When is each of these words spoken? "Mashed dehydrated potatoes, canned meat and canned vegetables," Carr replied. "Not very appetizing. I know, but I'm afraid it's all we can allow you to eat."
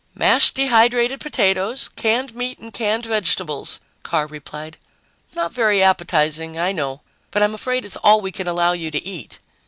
"Mashed 0.15 0.55
dehydrated 0.55 1.19
potatoes, 1.19 1.87
canned 1.95 2.33
meat 2.33 2.57
and 2.57 2.73
canned 2.73 3.05
vegetables," 3.05 3.79
Carr 4.01 4.25
replied. 4.25 4.79
"Not 5.35 5.51
very 5.51 5.83
appetizing. 5.83 6.57
I 6.57 6.71
know, 6.71 7.01
but 7.29 7.43
I'm 7.43 7.53
afraid 7.53 7.85
it's 7.85 7.97
all 7.97 8.19
we 8.19 8.31
can 8.31 8.47
allow 8.47 8.71
you 8.71 8.89
to 8.89 9.05
eat." 9.05 9.37